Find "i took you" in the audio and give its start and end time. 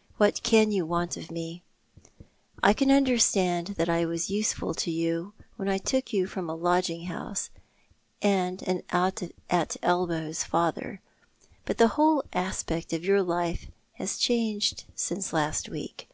5.70-6.26